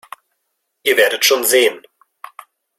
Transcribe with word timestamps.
Ihr 0.81 0.97
werdet 0.97 1.25
schon 1.25 1.43
sehen. 1.43 1.79